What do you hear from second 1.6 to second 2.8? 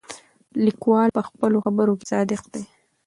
خبرو کې صادق دی.